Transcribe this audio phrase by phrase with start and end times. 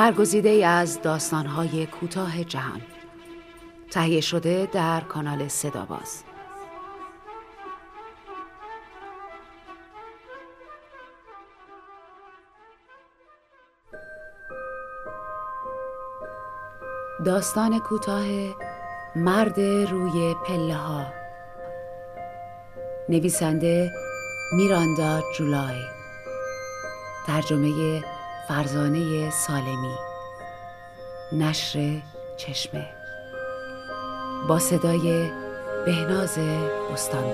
[0.00, 2.80] برگزیده ای از داستانهای کوتاه جهان.
[3.90, 6.22] تهیه شده در کانال صداباز.
[17.26, 18.26] داستان کوتاه
[19.16, 21.06] مرد روی پله ها
[23.08, 23.90] نویسنده
[24.52, 25.82] میراندا جولای.
[27.26, 28.02] ترجمه
[28.50, 29.94] فرزانه سالمی.
[31.32, 32.02] نشر
[32.36, 32.86] چشمه.
[34.48, 35.30] با صدای
[35.86, 36.38] بهناز
[36.92, 37.24] استان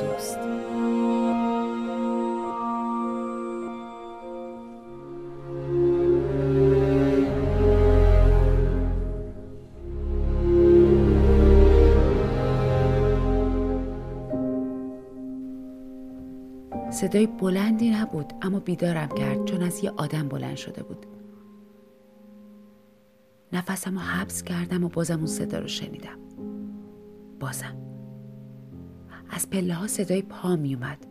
[16.90, 21.06] صدای بلندی نبود اما بیدارم کرد چون از یه آدم بلند شده بود.
[23.52, 26.18] نفسم رو حبس کردم و بازم اون صدا رو شنیدم.
[27.40, 27.76] بازم.
[29.30, 31.06] از پله ها صدای پا می اومد.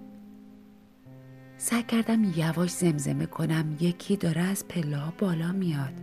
[1.58, 5.94] سعی کردم یواش زمزمه کنم یکی داره از پله ها بالا میاد.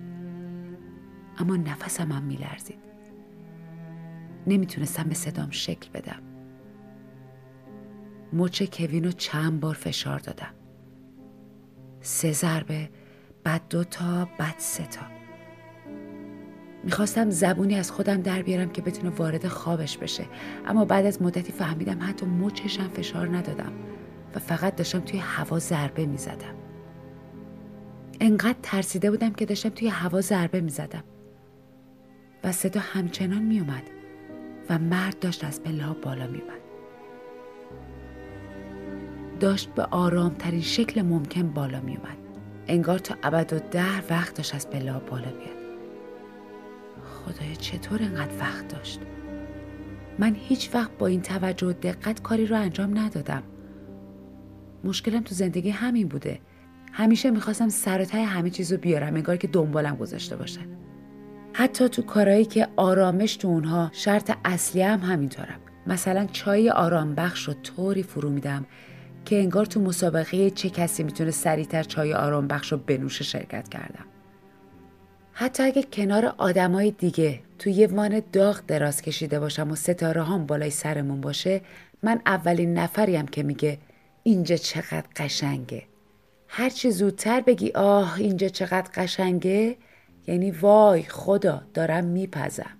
[1.39, 2.83] اما نفسم هم می لرزید
[4.47, 6.32] نمی‌تونستم به صدام شکل بدم.
[8.33, 10.55] مچ کوین رو چند بار فشار دادم.
[12.01, 12.91] سه ضربه
[13.45, 15.07] بعد دو تا بعد سه تا.
[16.85, 20.25] می‌خواستم زبونی از خودم در بیارم که بتونه وارد خوابش بشه.
[20.67, 23.73] اما بعد از مدتی فهمیدم حتی مچشم فشار ندادم
[24.35, 26.55] و فقط داشتم توی هوا ضربه می‌زدم.
[28.21, 31.05] انقدر ترسیده بودم که داشتم توی هوا ضربه می‌زدم.
[32.45, 33.83] و صدا همچنان میومد
[34.71, 36.62] و مرد داشت از پله بالا میومد
[39.43, 42.17] داشت به آرامترین شکل ممکن بالا می اومد.
[42.67, 45.63] انگار تا ابد و ده وقت داشت از پله بالا بیاد.
[47.05, 49.01] خدای چطور انقدر وقت داشت؟
[50.19, 53.43] من هیچ وقت با این توجه و دقت کاری رو انجام ندادم.
[54.85, 56.41] مشکلم تو زندگی همین بوده.
[56.93, 60.67] همیشه می‌خواستم سر همه چیز رو بیارم انگار که دنبالم گذاشته باشن.
[61.53, 65.61] حتی تو کارهایی که آرامش تو اونها شرط اصلی هم همینطورم.
[65.87, 68.67] مثلا چای آرام بخش رو طوری فرو میدم
[69.25, 74.05] که انگار تو مسابقه چه کسی می‌تونه سریعتر چای آرام بخش و بنوشه شرکت کردم.
[75.33, 80.47] حتی اگه کنار آدمای دیگه تو یه وان داغ دراز کشیده باشم و ستاره هم
[80.47, 81.61] بالای سرمون باشه
[82.03, 83.79] من اولین نفریم که میگه
[84.23, 85.83] اینجا چقدر قشنگه.
[86.49, 89.77] هرچی زودتر بگی آه اینجا چقدر قشنگه
[90.27, 92.77] یعنی وای خدا دارم میپزم.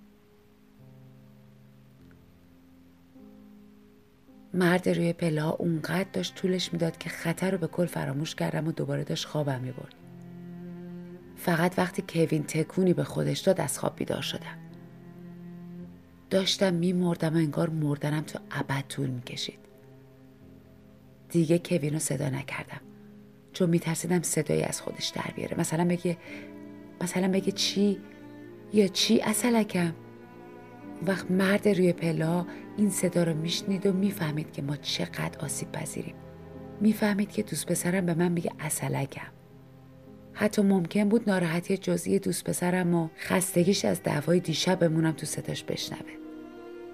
[4.53, 8.67] مرد روی پله ها اونقدر داشت طولش می‌داد که خطر رو به کل فراموش کردم
[8.67, 9.95] و دوباره داشت خوابم می‌برد.
[11.35, 14.57] فقط وقتی کوین تکونی به خودش داد از خواب بیدار شدم.
[16.29, 19.59] داشتم میمردم و انگار مردنم تو ابد طول می‌کشید.
[21.29, 22.81] دیگه کوین رو صدا نکردم.
[23.53, 25.59] چون میترسیدم صدایی از خودش در بیاره.
[25.59, 26.17] مثلا بگه
[27.01, 27.97] مثلا بگه چی؟
[28.73, 29.93] یا چی اصلکم؟
[31.07, 32.45] وقت مرد روی پلا
[32.77, 36.15] این صدا رو میشنید و می‌فهمید که ما چقدر آسیب پذیریم.
[36.81, 39.31] می‌فهمید که دوست پسرم به من میگه اصلکم.
[40.33, 45.63] حتی ممکن بود ناراحتی جزئی دوست پسرم و خستگیش از دعوای دیشب بمونم تو صداش
[45.63, 46.11] بشنوه.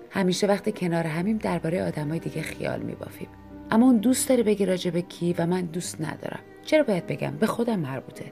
[0.09, 3.27] همیشه وقتی کنار همیم درباره آدمای دیگه خیال میبافیم.
[3.71, 6.39] اما اون دوست داره بگی راجع به کی و من دوست ندارم.
[6.65, 8.31] چرا باید بگم؟ به خودم مربوطه.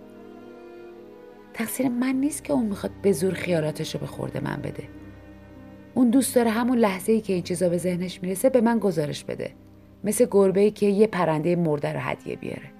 [1.53, 4.83] تقصیر من نیست که اون می‌خواد به زور خیالاتش رو به خورده من بده.
[5.93, 9.23] اون دوست داره همون لحظه ای که این چیزا به ذهنش می‌رسه به من گزارش
[9.23, 9.53] بده.
[10.03, 12.71] مثل گربه ای که یه پرنده مرده رو هدیه بیاره.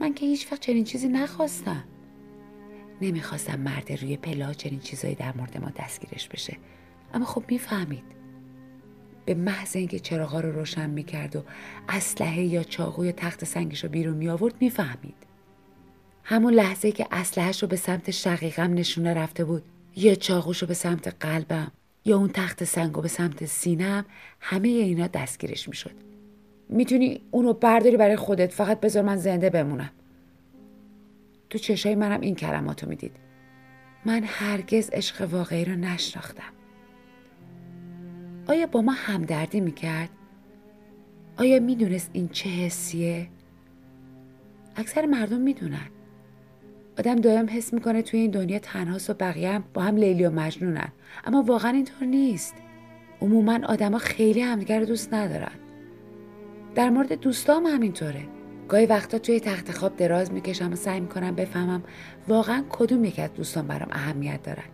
[0.00, 1.84] من که هیچ وقت چنین چیزی نخواستم.
[3.00, 6.56] نمی‌خواستم مرد روی پلا چنین چیزایی در مورد ما دستگیرش بشه.
[7.14, 8.04] اما خب می‌فهمید.
[9.24, 11.42] به محض اینکه چراغا رو روشن می‌کرد و
[11.88, 15.14] اسلحه یا چاقو یا تخت سنگش رو بیرون می آورد می‌فهمید.
[16.24, 19.62] همون لحظه که اسلحهش رو به سمت شقیقم نشونه رفته بود.
[19.96, 21.72] یا چاقوش رو به سمت قلبم
[22.04, 24.04] یا اون تخت سنگ به سمت سینم
[24.40, 25.94] همه اینا دستگیرش می‌شد.
[26.68, 29.90] می‌تونی اونو برداری برای خودت فقط بذار من زنده بمونم.
[31.50, 33.12] تو چشای منم این کلماتو می‌دید.
[34.04, 36.52] من هرگز عشق واقعی رو نشناختم.
[38.48, 40.10] آیا با ما همدردی می‌کرد؟
[41.36, 43.28] آیا می‌دونست این چه حسیه؟
[44.76, 45.88] اکثر مردم می‌دونن.
[46.98, 50.30] آدم دائم حس می‌کنه توی این دنیا تنهاست و بقیه هم با هم لیلی و
[50.30, 50.88] مجنونن.
[51.24, 52.54] اما واقعا اینطور نیست.
[53.22, 55.52] عموما آدما خیلی همدیگر رو دوست ندارن.
[56.74, 58.22] در مورد دوستام همینطوره.
[58.68, 61.82] گاهی وقتا توی تخت خواب دراز می‌کشم و سعی می‌کنم بفهمم
[62.28, 64.64] واقعا کدوم یک از دوستان برام اهمیت دارن.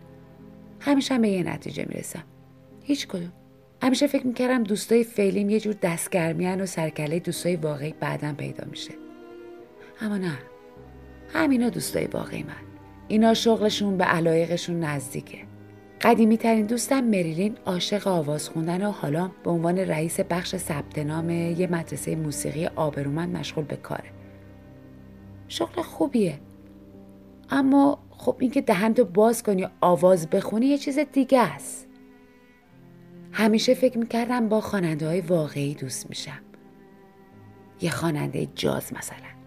[0.81, 2.25] همیشه به یه نتیجه می‌رسم.
[2.83, 3.33] هیچ کدوم.
[3.83, 8.95] همیشه فکر می‌کردم دوستای فعلیم یه جور دستگرمیان و سرکله دوستای واقعی بعدا پیدا میشه.
[10.01, 10.39] اما نه.
[11.33, 12.53] همینا دوستای واقعی من.
[13.09, 15.39] اینا شغلشون به علایقشون نزدیکه.
[16.01, 21.31] قدیمی ترین دوستم مریلین عاشق آواز خوندن و حالا به عنوان رئیس بخش ثبت نام
[21.31, 24.11] یه مدرسه موسیقی آبرومند مشغول به کاره.
[25.49, 26.41] شغل خوبیه.
[27.51, 31.89] اما خب اینکه دهنتو باز کنی آواز بخونی یه چیز دیگه است.
[33.33, 36.41] همیشه فکر می‌کردم با خواننده های واقعی دوست میشم.
[37.81, 39.42] یه خواننده جاز مثلا.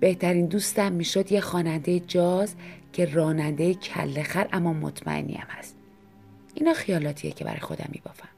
[0.00, 2.54] بهترین دوستم می‌شد یه خواننده جاز
[2.92, 5.76] که راننده کله خر اما مطمئنیم هست.
[6.54, 8.28] اینا خیالاتیه که برای خودم میبافم.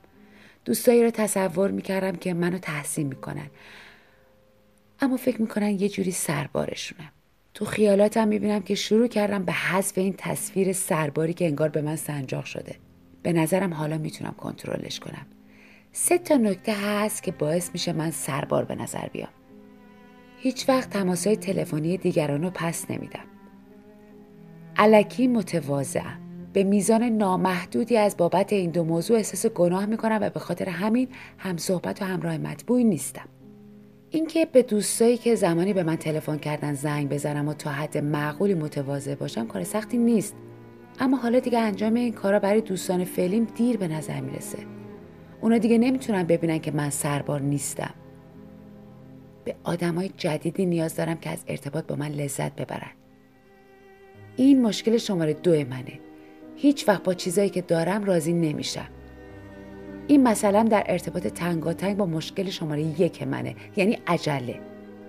[0.64, 3.50] دوستایی رو تصور می‌کردم که منو تحسین می‌کنن.
[5.00, 7.12] اما فکر می‌کنن یه جوری سربارشونم
[7.54, 11.96] تو خیالاتم می‌بینم که شروع کردم به حذف این تصویر سرباری که انگار به من
[11.96, 12.76] سنجاق شده.
[13.22, 15.26] به نظرم حالا می‌تونم کنترلش کنم.
[15.92, 19.28] سه تا نکته هست که باعث میشه من سربار به نظر بیام.
[20.42, 23.24] هیچ وقت تماسای تلفنی دیگران رو پس نمیدم.
[24.76, 26.18] علکی متواضعم
[26.52, 31.08] به میزان نامحدودی از بابت این دو موضوع احساس گناه می‌کنم و به خاطر همین
[31.38, 33.28] هم صحبت و همراه مطبوعی نیستم.
[34.10, 38.54] اینکه به دوستایی که زمانی به من تلفن کردن زنگ بزنم و تا حد معقولی
[38.54, 40.34] متواضع باشم کار سختی نیست.
[41.00, 44.58] اما حالا دیگه انجام این کارا برای دوستان فعلیم دیر به نظر می‌رسه.
[45.40, 47.94] اونا دیگه نمی‌تونن ببینن که من سربار نیستم.
[49.44, 52.90] به آدمای جدیدی نیاز دارم که از ارتباط با من لذت ببرن.
[54.36, 56.00] این مشکل شماره دو منه.
[56.56, 58.88] هیچ وقت با چیزایی که دارم راضی نمیشم.
[60.06, 63.54] این مثلا در ارتباط تنگاتنگ با مشکل شماره یک منه.
[63.76, 64.60] یعنی عجله.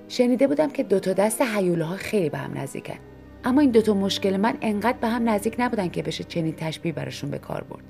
[0.07, 2.97] شنیده بودم که دو تا دست حیوله ها خیلی به هم نزدیکن.
[3.43, 7.29] اما این دوتا مشکل من انقدر به هم نزدیک نبودن که بشه چنین تشبیه براشون
[7.29, 7.83] به کار برد.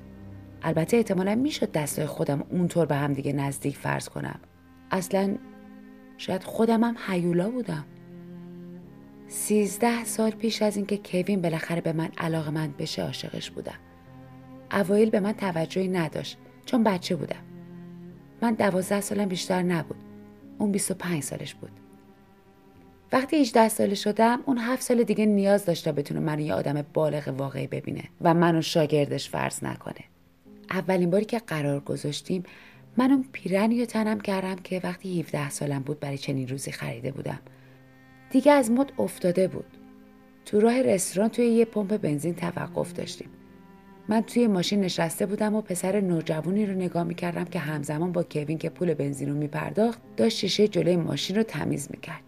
[0.62, 4.40] البته احتمالا می‌شد دستای خودم اونطور به هم دیگه نزدیک فرض کنم.
[4.90, 5.34] اصلا
[6.18, 7.84] شاید خودم هم حیولا بودم.
[9.28, 13.78] سیزده سال پیش از اینکه کوین بالاخره به من علاقه من بشه عاشقش بودم.
[14.72, 17.42] اوایل به من توجهی نداشت چون بچه بودم.
[18.42, 19.96] من دوازده سالم بیشتر نبود
[20.58, 21.70] اون 25 سالش بود.
[23.12, 26.84] وقتی 18 ساله شدم اون هفت سال دیگه نیاز داشت تا بتونه منو یه آدم
[26.94, 30.04] بالغ واقعی ببینه و منو شاگردش فرض نکنه.
[30.70, 32.42] اولین باری که قرار گذاشتیم
[32.96, 37.12] من اون پیرنی رو تنم کردم که وقتی 17 سالم بود برای چنین روزی خریده
[37.12, 37.40] بودم.
[38.30, 39.66] دیگه از مد افتاده بود.
[40.44, 43.28] تو راه رستوران توی یه پمپ بنزین توقف داشتیم.
[44.08, 48.58] من توی ماشین نشسته بودم و پسر نوجوانی رو نگاه می‌کردم که همزمان با کوین
[48.58, 52.22] که پول بنزین رو میپرداخت داشت شیشه جلوی ماشین رو تمیز می‌کرد.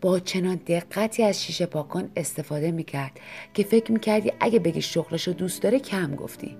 [0.00, 3.20] با چنان دقتی از شیشه پاکن استفاده می‌کرد
[3.54, 6.56] که فکر می‌کردی اگه بگی شغلش رو دوست داره کم گفتی.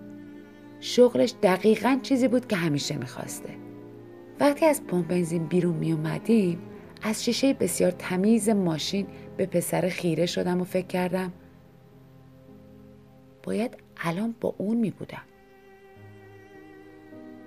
[0.81, 3.49] شغلش دقیقا چیزی بود که همیشه می‌خواسته.
[4.41, 6.59] وقتی از پمپ بنزین بیرون میومدیم
[7.03, 9.07] از شیشه بسیار تمیز ماشین
[9.37, 11.33] به پسر خیره شدم و فکر کردم
[13.43, 15.23] باید الان با اون می بودم.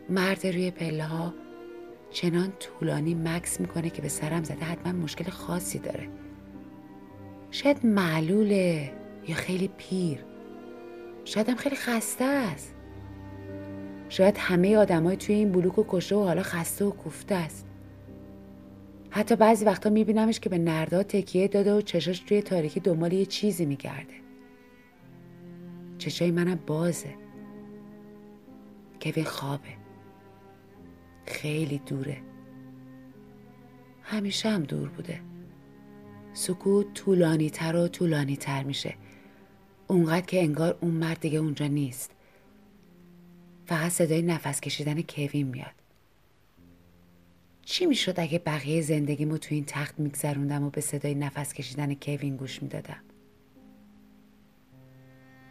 [0.10, 1.34] مرد روی پله ها
[2.12, 6.08] چنان طولانی مکس می‌کنه که به سرم زده حتما مشکل خاصی داره.
[7.52, 8.92] شاید معلوله
[9.28, 10.20] یا خیلی پیر.
[11.26, 12.76] شاید هم خیلی خسته است.
[14.14, 17.66] شاید همه آدمای توی این بلوک و کشه و حالا خسته و کوفته است.
[19.10, 23.26] حتی بعضی وقتا میبینمش که به نردا تکیه داده و چشاش توی تاریکی دنبال یه
[23.26, 24.14] چیزی میگرده.
[25.98, 27.16] چشای منم بازه.
[29.02, 29.74] کوین خوابه.
[31.26, 32.18] خیلی دوره.
[34.02, 35.22] همیشه هم دور بوده.
[36.34, 38.96] سکوت طولانی تر و طولانی تر میشه.
[39.88, 42.12] اونقدر که انگار اون مرد دیگه اونجا نیست.
[43.66, 45.74] فقط صدای نفس کشیدن کوین میاد.
[47.66, 52.36] چی می‌شد اگه بقیه زندگیمو تو این تخت میگذروندم و به صدای نفس کشیدن کوین
[52.36, 53.02] گوش می‌دادم؟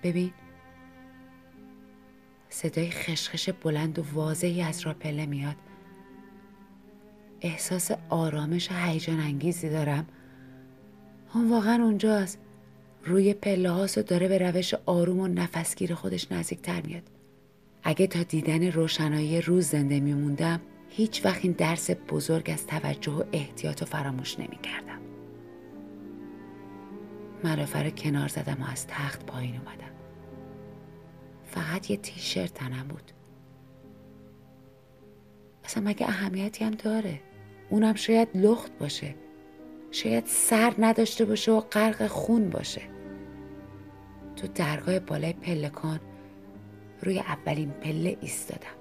[0.03, 0.33] ببین
[2.49, 5.57] صدای خشخش بلند و واضحی از راپله میاد.
[7.41, 10.07] احساس آرامش و هیجان انگیزی دارم.
[11.35, 12.39] اون واقعا اونجاست.
[13.05, 17.11] روی پله هاست و داره به روش آروم و نفسگیر خودش نزدیکتر میاد.
[17.83, 23.25] اگه تا دیدن روشنایی روز زنده میموندم هیچ وقت این درس بزرگ از توجه و
[23.33, 25.01] احتیاط و فراموش نمی کردم.
[27.45, 29.93] ملافه رو کنار زدم و از تخت پایین اومدم.
[31.45, 33.13] فقط یه تیشرت تنم بود.
[35.65, 37.21] اصلا مگه اهمیتی هم داره؟
[37.71, 39.15] اونم شاید لخت باشه.
[39.91, 42.83] شاید سر نداشته باشه و غرق خون باشه
[44.37, 46.01] تو درگاه بالای پلکان
[47.03, 48.77] روی اولین پله ایستادم.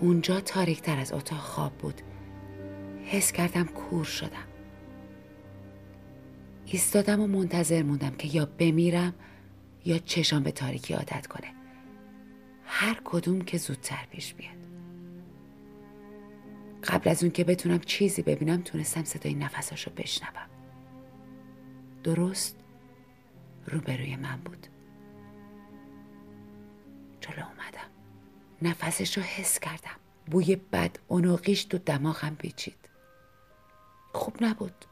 [0.00, 2.00] اونجا تاریک تر از اتاق خواب بود.
[3.04, 4.46] حس کردم کور شدم.
[6.66, 9.14] ایستادم و منتظر موندم که یا بمیرم
[9.84, 11.54] یا چشام به تاریکی عادت کنه.
[12.64, 14.60] هر کدوم که زودتر پیش بیاد.
[16.82, 20.50] قبل از اون که بتونم چیزی ببینم تونستم صدای نفساشو بشنوم.
[22.02, 22.56] درست
[23.66, 24.66] روبروی من بود.
[27.20, 27.90] جلو اومدم.
[28.62, 29.96] نفسش رو حس کردم.
[30.26, 32.88] بوی بد اونوقیش تو دماغم پیچید.
[34.12, 34.84] خوب نبود.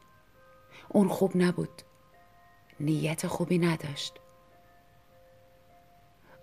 [0.89, 1.81] اون خوب نبود.
[2.79, 4.13] نیت خوبی نداشت.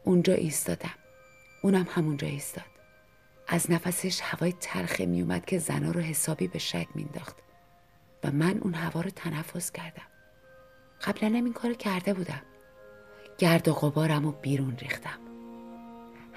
[0.05, 0.95] اونجا ایستادم.
[1.62, 2.64] اونم همونجا ایستاد.
[3.49, 7.37] از نفسش هوای تلخه میومد که زنا رو حسابی به شک مینداخت
[8.25, 10.07] و من اون هوا رو تنفس کردم.
[11.05, 12.43] قبلا این کار کرده بودم.
[13.38, 15.25] گرد و غبارم و بیرون ریختم.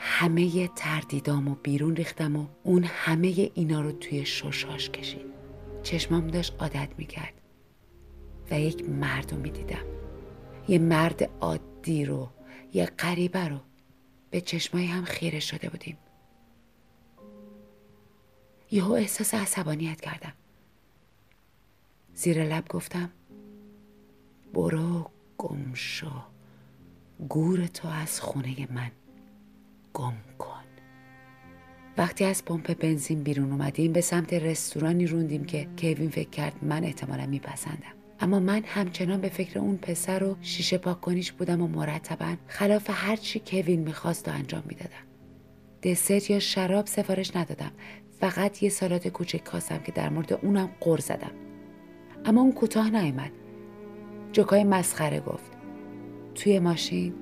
[0.02, 5.26] همه تردیدام و بیرون ریختم و اون همه اینا رو توی ششاش کشید.
[5.84, 7.34] چشمام داشت عادت می‌کرد
[8.52, 9.86] و یک مرد رو می‌دیدم.
[10.68, 12.30] یه مرد عادی رو
[12.74, 13.60] یه غریبه رو.
[14.30, 15.98] به چشمای هم خیره شده بودیم.
[18.72, 20.34] یهو احساس عصبانیت کردم.
[22.14, 23.10] زیر لب گفتم
[24.54, 26.12] برو گم شو
[27.30, 28.92] گور تو از خونه من.
[30.00, 30.64] گم کن.
[31.98, 36.84] وقتی از پمپ بنزین بیرون اومدیم به سمت رستورانی روندیم که کوین فکر کرد من
[36.84, 37.94] احتمالا میپسندم.
[38.20, 42.90] اما من همچنان به فکر اون پسر و شیشه پاک کنیش بودم و مرتبا خلاف
[42.94, 45.06] هر چی کوین می‌خواست و انجام می‌دادم.
[45.84, 47.72] دسر یا شراب سفارش ندادم.
[48.20, 51.32] فقط یه سالات کوچک کاسم که در مورد اونم قر زدم.
[52.26, 53.32] اما اون کوتاه نیامد
[54.32, 55.52] جوکای مسخره گفت
[56.36, 57.14] توی ماشین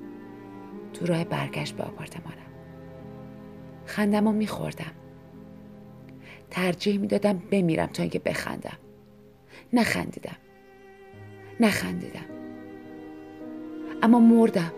[0.94, 2.37] تو راه برگشت به آپارتمانم
[3.88, 4.92] خندم و میخوردم.
[6.50, 8.78] ترجیح می‌دادم بمیرم تا اینکه بخندم.
[9.72, 10.36] نخندیدم.
[11.60, 12.24] نخندیدم.
[14.02, 14.72] اما مردم.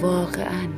[0.00, 0.68] واقعا